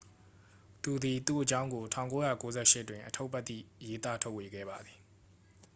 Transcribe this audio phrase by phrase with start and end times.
[0.83, 1.83] သူသည် သူ့အကြောင်းကို
[2.35, 4.99] 1998 တွင် အတ္ထုပ္တိရေးသားထုတ်ဝေခဲ့ပါသည်